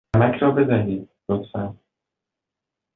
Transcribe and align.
نمک 0.15 0.35
را 0.43 0.51
بدهید، 0.51 1.09
لطفا. 1.29 1.75